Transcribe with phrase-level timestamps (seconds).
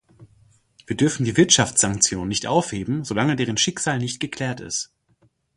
[0.87, 4.89] Wir dürfen die Wirtschaftssanktionen nicht aufheben, solange deren Schicksal nicht geklärt ist.